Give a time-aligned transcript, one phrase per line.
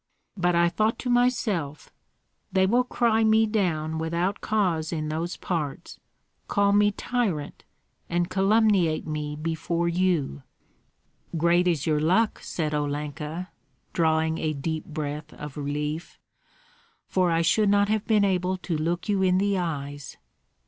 [0.35, 1.93] But I thought to myself,
[2.51, 5.99] 'They will cry me down without cause in those parts,
[6.47, 7.63] call me tyrant,
[8.09, 10.41] and calumniate me before you!'"
[11.37, 13.49] "Great is your luck," said Olenka,
[13.93, 16.17] drawing a deep breath of relief,
[17.07, 20.17] "for I should not have been able to look you in the eyes."